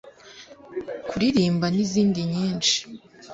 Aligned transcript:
kuririmba 1.09 1.67
n’izindi 1.75 2.21
nyinshi 2.31 2.77